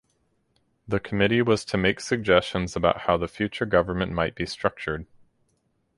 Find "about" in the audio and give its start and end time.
2.75-3.01